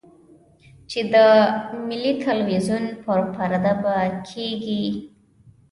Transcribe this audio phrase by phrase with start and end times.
[0.89, 1.15] چې د
[1.87, 3.97] ملي ټلویزیون پر پرده به
[4.29, 4.85] کېږي.